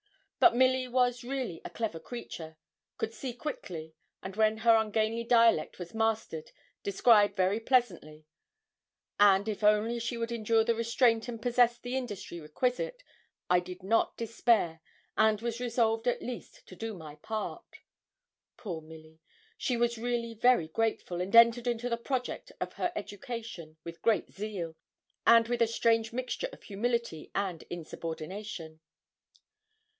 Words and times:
But 0.39 0.55
Milly 0.55 0.87
was 0.87 1.23
really 1.23 1.61
a 1.63 1.69
clever 1.69 1.99
creature, 1.99 2.57
could 2.97 3.13
see 3.13 3.31
quickly, 3.35 3.93
and 4.23 4.35
when 4.35 4.57
her 4.57 4.75
ungainly 4.75 5.23
dialect 5.23 5.77
was 5.77 5.93
mastered, 5.93 6.49
describe 6.81 7.35
very 7.35 7.59
pleasantly; 7.59 8.25
and 9.19 9.47
if 9.47 9.63
only 9.63 9.99
she 9.99 10.17
would 10.17 10.31
endure 10.31 10.63
the 10.63 10.73
restraint 10.73 11.27
and 11.27 11.39
possessed 11.39 11.83
the 11.83 11.95
industry 11.95 12.39
requisite, 12.39 13.03
I 13.47 13.59
did 13.59 13.83
not 13.83 14.17
despair, 14.17 14.81
and 15.15 15.39
was 15.39 15.59
resolved 15.59 16.07
at 16.07 16.23
least 16.23 16.65
to 16.69 16.75
do 16.75 16.95
my 16.95 17.17
part. 17.17 17.75
Poor 18.57 18.81
Milly! 18.81 19.19
she 19.59 19.77
was 19.77 19.99
really 19.99 20.33
very 20.33 20.67
grateful, 20.67 21.21
and 21.21 21.35
entered 21.35 21.67
into 21.67 21.87
the 21.89 21.97
project 21.97 22.51
of 22.59 22.73
her 22.73 22.91
education 22.95 23.77
with 23.83 24.01
great 24.01 24.31
zeal, 24.33 24.75
and 25.27 25.47
with 25.47 25.61
a 25.61 25.67
strange 25.67 26.11
mixture 26.11 26.49
of 26.51 26.63
humility 26.63 27.29
and 27.35 27.61
insubordination. 27.69 28.79